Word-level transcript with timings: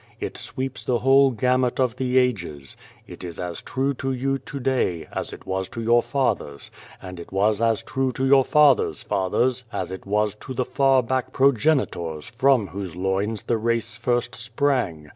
It 0.19 0.35
sweeps 0.35 0.83
the 0.83 0.97
whole 0.97 1.29
gamut 1.29 1.79
of 1.79 1.97
the 1.97 2.17
ages. 2.17 2.75
It 3.05 3.23
is 3.23 3.39
as 3.39 3.61
true 3.61 3.93
to 3.93 4.11
you, 4.11 4.39
to 4.39 4.59
day, 4.59 5.05
as 5.13 5.31
it 5.31 5.45
was 5.45 5.69
to 5.69 5.79
your 5.83 6.01
fathers, 6.01 6.71
and 6.99 7.19
it 7.19 7.31
was 7.31 7.61
as 7.61 7.83
true 7.83 8.11
to 8.13 8.25
your 8.25 8.43
fathers' 8.43 9.03
fathers, 9.03 9.63
as 9.71 9.91
it 9.91 10.07
was 10.07 10.33
to 10.41 10.55
the 10.55 10.65
far 10.65 11.03
back 11.03 11.31
progenitors 11.33 12.25
from 12.31 12.69
whose 12.69 12.95
loins 12.95 13.43
the 13.43 13.57
race 13.59 13.93
first 13.95 14.33
sprang. 14.33 15.09